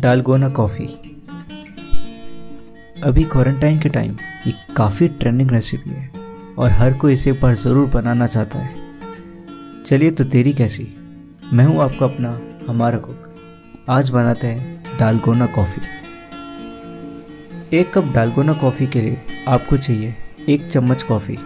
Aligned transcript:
Dalgona 0.00 0.48
coffee 0.48 0.84
अभी 3.02 3.22
quarantine 3.24 3.78
के 3.80 3.88
time 3.88 4.16
ये 4.46 4.52
काफ़ी 4.76 5.08
ट्रेंडिंग 5.08 5.50
रेसिपी 5.50 5.90
है 5.90 6.10
और 6.58 6.70
हर 6.70 6.94
कोई 6.94 7.12
इसे 7.12 7.30
एक 7.30 7.40
बार 7.40 7.54
ज़रूर 7.54 7.88
बनाना 7.88 8.26
चाहता 8.26 8.58
है। 8.58 9.82
चलिए 9.84 10.10
तो 10.10 10.24
तेरी 10.24 10.52
कैसी? 10.52 10.86
मैं 11.52 11.64
हूँ 11.64 11.82
आपका 11.82 12.06
अपना 12.06 12.30
हमारा 12.68 12.98
कुक 12.98 13.86
आज 13.88 14.10
बनाते 14.10 14.46
हैं 14.46 14.98
डालगोना 14.98 15.46
कॉफ़ी 15.46 15.82
एक 17.76 17.92
कप 17.94 18.12
डालगोना 18.14 18.52
कॉफ़ी 18.52 18.86
के 18.86 19.00
लिए 19.00 19.44
आपको 19.48 19.76
चाहिए 19.76 20.14
एक 20.48 20.66
चम्मच 20.68 21.02
कॉफ़ी 21.02 21.36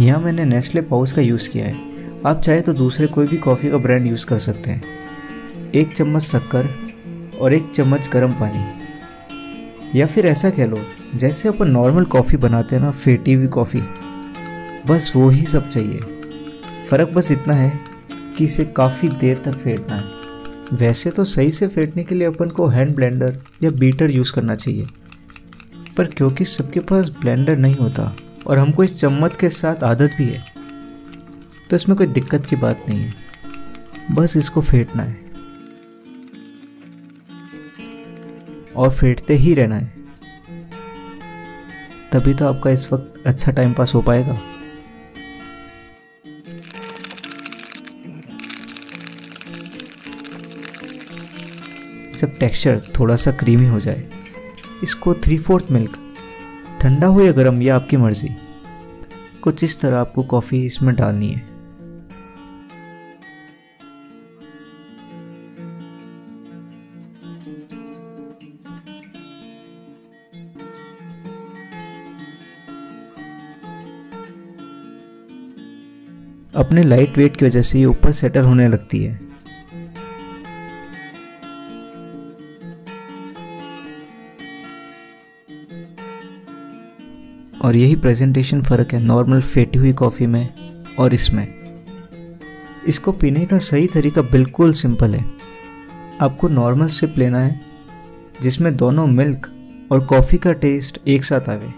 यहाँ 0.00 0.20
मैंने 0.20 0.44
नेस्ले 0.44 0.80
पाउच 0.82 1.12
का 1.12 1.22
यूज़ 1.22 1.50
किया 1.50 1.66
है। 1.66 1.74
आप 2.26 2.40
चाहे 2.40 2.60
तो 2.60 2.72
दूसरे 2.72 3.06
कोई 3.06 3.26
भी 3.26 3.36
कॉफ़ी 3.38 3.70
का 3.70 3.78
ब्रांड 3.78 4.06
यूज़ 4.06 4.26
कर 4.26 4.38
सकते 4.38 4.70
हैं। 4.70 4.82
एक 5.74 5.96
चम्मच 5.96 6.22
शक्कर 6.22 6.66
और 7.42 7.52
एक 7.52 7.70
चम्मच 7.74 8.08
गर्म 8.08 8.32
पानी। 8.32 9.98
या 9.98 10.06
फिर 10.06 10.26
ऐसा 10.26 10.50
कह 10.50 10.66
लो, 10.66 10.78
जैसे 11.14 11.48
अपन 11.48 11.70
नॉर्मल 11.70 12.04
कॉफ़ी 12.04 12.36
बनाते 12.36 12.76
हैं 12.76 12.82
ना 12.82 12.90
फेटी 12.90 13.32
हुई 13.32 13.46
कॉफ़ी 13.48 13.82
बस 14.86 15.12
वो 15.16 15.28
ही 15.28 15.46
सब 15.46 15.68
चाहिए। 15.68 15.98
फ़र्क 16.90 17.08
बस 17.08 17.30
इतना 17.32 17.54
है 17.54 17.72
कि 18.38 18.44
इसे 18.44 18.64
काफ़ी 18.66 19.08
देर 19.10 19.42
तक 19.44 19.52
फेंटना 19.52 19.96
है। 19.96 20.76
वैसे 20.78 21.10
तो 21.10 21.24
सही 21.24 21.50
से 21.50 21.68
फेंटने 21.68 22.04
के 22.04 22.14
लिए 22.14 22.26
अपन 22.26 22.48
को 22.48 22.66
हैंड 22.66 22.94
ब्लेंडर 22.96 23.38
या 23.62 23.70
बीटर 23.70 24.10
यूज़ 24.10 24.32
करना 24.32 24.54
चाहिए। 24.54 24.86
पर 25.96 26.06
क्योंकि 26.06 26.44
सबके 26.44 26.80
पास 26.80 27.10
ब्लेंडर 27.10 27.56
नहीं 27.56 27.76
होता, 27.76 28.14
और 28.46 28.58
हमको 28.58 28.84
इस 28.84 28.98
चम्मच 29.00 29.36
के 29.36 29.48
साथ 29.48 29.84
आदत 29.84 30.14
भी 30.18 30.24
है 30.24 30.44
तो 31.70 31.76
इसमें 31.76 31.96
कोई 31.98 32.06
दिक्कत 32.06 32.46
की 32.46 32.56
बात 32.56 32.84
नहीं 32.88 33.00
है। 33.00 33.12
बस 34.12 34.36
इसको 34.36 34.60
फेंटना 34.60 35.02
है। 35.02 35.21
और 38.76 38.90
फेंटते 38.90 39.34
ही 39.34 39.54
रहना 39.54 39.76
है। 39.76 40.00
तभी 42.12 42.34
तो 42.34 42.46
आपका 42.46 42.70
इस 42.70 42.92
वक्त 42.92 43.22
अच्छा 43.26 43.52
टाइम 43.52 43.72
पास 43.72 43.94
हो 43.94 44.02
पाएगा। 44.02 44.38
जब 52.16 52.36
टेक्सचर 52.38 52.80
थोड़ा 52.98 53.16
सा 53.16 53.30
क्रीमी 53.32 53.66
हो 53.66 53.80
जाए, 53.80 54.04
इसको 54.82 55.14
थ्री 55.14 55.38
फोर्थ 55.38 55.70
मिल्क 55.70 55.98
ठंडा 56.80 57.06
हो 57.06 57.22
या 57.22 57.32
गर्म 57.32 57.62
यह 57.62 57.74
आपकी 57.74 57.96
मर्ज़ी। 57.96 58.28
कुछ 59.42 59.64
इस 59.64 59.80
तरह 59.82 59.98
आपको 59.98 60.22
कॉफ़ी 60.24 60.64
इसमें 60.66 60.94
डालनी 60.96 61.30
है। 61.30 61.50
अपने 76.54 76.82
लाइट 76.82 77.18
वेट 77.18 77.36
की 77.36 77.44
वजह 77.44 77.62
से 77.62 77.78
ये 77.78 77.84
ऊपर 77.84 78.12
सेटल 78.12 78.42
होने 78.42 78.68
लगती 78.68 79.02
है। 79.02 79.20
और 87.64 87.76
यही 87.76 87.96
प्रेजेंटेशन 87.96 88.62
फ़र्क 88.62 88.92
है 88.92 89.02
नॉर्मल 89.02 89.40
फेटी 89.40 89.78
हुई 89.78 89.92
कॉफ़ी 89.92 90.26
में 90.26 90.48
और 90.98 91.14
इसमें। 91.14 91.54
इसको 92.86 93.12
पीने 93.12 93.46
का 93.46 93.58
सही 93.58 93.86
तरीका 93.86 94.22
बिल्कुल 94.22 94.72
सिंपल 94.72 95.14
है। 95.14 95.24
आपको 96.20 96.48
नॉर्मल 96.48 96.86
सिप 96.86 97.14
लेना 97.18 97.40
है, 97.40 97.60
जिसमें 98.42 98.76
दोनों 98.76 99.06
मिल्क 99.06 99.50
और 99.92 100.06
कॉफ़ी 100.06 100.38
का 100.38 100.52
टेस्ट 100.52 101.00
एक 101.08 101.24
साथ 101.24 101.48
आवे। 101.48 101.70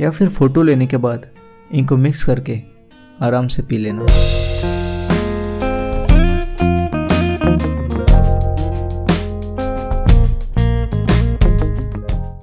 या 0.00 0.10
फिर 0.10 0.28
फ़ोटो 0.28 0.62
लेने 0.62 0.86
के 0.86 0.96
बाद 0.96 1.30
इनको 1.72 1.96
मिक्स 1.96 2.24
करके 2.24 2.73
आराम 3.22 3.46
से 3.46 3.62
पी 3.62 3.78
लेना। 3.78 4.06